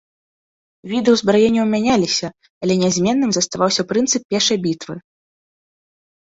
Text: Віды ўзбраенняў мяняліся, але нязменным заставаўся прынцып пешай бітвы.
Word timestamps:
Віды 0.91 1.09
ўзбраенняў 1.15 1.65
мяняліся, 1.73 2.27
але 2.63 2.73
нязменным 2.85 3.31
заставаўся 3.37 3.87
прынцып 3.93 4.21
пешай 4.37 4.57
бітвы. 4.65 4.95